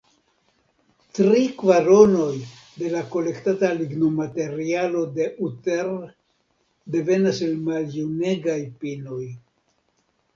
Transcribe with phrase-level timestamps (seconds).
[1.17, 2.37] Tri kvaronoj
[2.77, 5.91] de la kolektata lignomaterialo de Utter
[6.97, 9.21] devenas de maljunegaj pinoj.